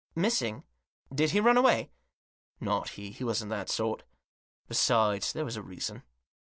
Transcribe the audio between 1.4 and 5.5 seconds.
away?"" Not he; he wasn't that sort. Besides, there